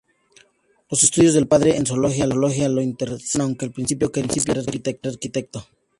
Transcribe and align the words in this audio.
Los 0.89 1.03
estudios 1.03 1.35
del 1.35 1.47
padre 1.47 1.77
en 1.77 1.85
zoología 1.85 2.25
lo 2.25 2.81
interesaron, 2.81 3.49
aunque 3.49 3.65
al 3.65 3.71
principio 3.71 4.11
quería 4.11 4.41
ser 4.41 4.57
arquitecto. 4.57 5.67